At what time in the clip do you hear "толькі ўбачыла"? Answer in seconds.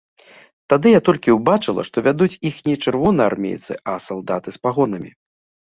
1.09-1.85